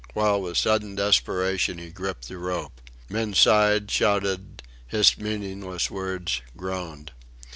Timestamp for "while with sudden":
0.15-0.95